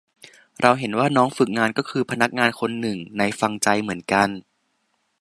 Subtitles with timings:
[0.61, 4.29] เราเห็นว่าน้องฝึกงานก็คือพนักงานคนหนึ่งในฟังใจเหมือนกัน